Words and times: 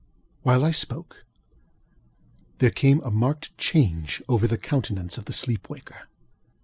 While 0.41 0.65
I 0.65 0.71
spoke, 0.71 1.25
there 2.57 2.71
came 2.71 3.01
a 3.01 3.11
marked 3.11 3.55
change 3.59 4.23
over 4.27 4.47
the 4.47 4.57
countenance 4.57 5.19
of 5.19 5.25
the 5.25 5.31
sleep 5.31 5.69
waker. 5.69 6.07